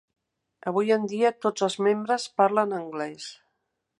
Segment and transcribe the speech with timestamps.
[0.71, 3.31] Avui en dia tots els membres parlen anglès.